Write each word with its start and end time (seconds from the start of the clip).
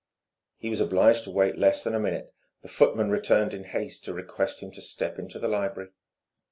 He 0.57 0.67
was 0.67 0.81
obliged 0.81 1.25
to 1.25 1.29
wait 1.29 1.59
less 1.59 1.83
than 1.83 1.93
a 1.93 1.99
minute, 1.99 2.33
the 2.63 2.67
footman 2.67 3.11
returning 3.11 3.55
in 3.57 3.63
haste 3.65 4.03
to 4.05 4.13
request 4.15 4.63
him 4.63 4.71
to 4.71 4.81
step 4.81 5.19
into 5.19 5.37
the 5.37 5.47
library. 5.47 5.91